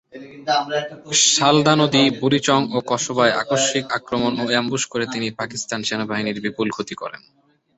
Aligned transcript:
সালদা 1.31 1.73
নদী, 1.75 2.03
বুড়িচং 2.19 2.59
ও 2.73 2.77
কসবায় 2.87 3.33
আকস্মিক 3.33 3.85
আক্রমণ 3.91 4.31
ও 4.39 4.45
অ্যামবুশ 4.51 4.83
করে 4.85 5.05
তিনি 5.07 5.27
পাকিস্তান 5.31 5.79
সেনাবাহিনীর 5.83 6.43
বিপুল 6.45 6.67
ক্ষতি 6.69 6.95
করেন। 6.95 7.21